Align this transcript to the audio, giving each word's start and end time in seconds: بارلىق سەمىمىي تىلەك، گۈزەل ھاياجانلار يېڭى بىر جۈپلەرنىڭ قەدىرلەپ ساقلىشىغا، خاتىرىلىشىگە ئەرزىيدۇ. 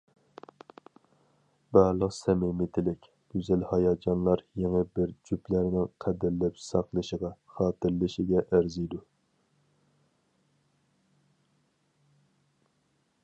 بارلىق 1.75 2.13
سەمىمىي 2.19 2.69
تىلەك، 2.77 3.03
گۈزەل 3.33 3.65
ھاياجانلار 3.73 4.41
يېڭى 4.61 4.81
بىر 4.99 5.13
جۈپلەرنىڭ 5.29 5.91
قەدىرلەپ 6.05 6.57
ساقلىشىغا، 6.67 7.31
خاتىرىلىشىگە 7.59 8.43
ئەرزىيدۇ. 8.45 9.03